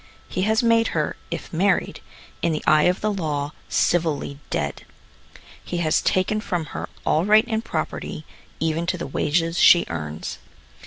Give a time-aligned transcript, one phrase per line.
[0.27, 2.01] He has made her, if married,
[2.41, 4.83] in the eye of the law, civilly dead.
[5.63, 8.25] He has taken from her all right in property,
[8.59, 10.39] even to the wages she earns.